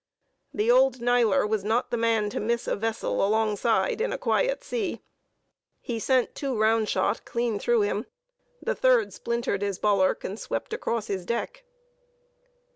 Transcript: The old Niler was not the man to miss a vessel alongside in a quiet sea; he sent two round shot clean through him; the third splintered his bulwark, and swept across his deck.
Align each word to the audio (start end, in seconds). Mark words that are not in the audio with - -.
The 0.51 0.71
old 0.71 0.97
Niler 0.97 1.47
was 1.47 1.63
not 1.63 1.91
the 1.91 1.95
man 1.95 2.31
to 2.31 2.39
miss 2.39 2.67
a 2.67 2.75
vessel 2.75 3.23
alongside 3.23 4.01
in 4.01 4.11
a 4.11 4.17
quiet 4.17 4.63
sea; 4.63 5.03
he 5.79 5.99
sent 5.99 6.33
two 6.33 6.59
round 6.59 6.89
shot 6.89 7.23
clean 7.23 7.59
through 7.59 7.81
him; 7.81 8.07
the 8.63 8.73
third 8.73 9.13
splintered 9.13 9.61
his 9.61 9.77
bulwark, 9.77 10.23
and 10.23 10.39
swept 10.39 10.73
across 10.73 11.05
his 11.05 11.23
deck. 11.23 11.65